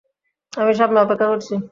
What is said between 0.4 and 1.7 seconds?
আমি সামনে অপেক্ষা করছি।